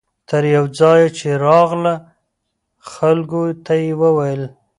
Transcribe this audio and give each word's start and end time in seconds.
تر 0.29 0.43
یوه 0.55 0.69
ځایه 0.79 1.07
چې 1.17 1.27
راغله 1.45 1.95
خلکو 2.91 3.41
ته 3.65 3.73
یې 3.83 3.89
وویل. 4.01 4.41